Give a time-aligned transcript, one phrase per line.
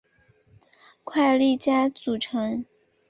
[1.03, 2.65] 快利佳组成。